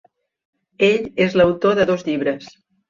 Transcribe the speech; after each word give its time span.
Ell 0.89 1.05
és 1.27 1.39
l'autor 1.41 1.81
de 1.83 1.89
dos 1.93 2.11
llibres. 2.11 2.55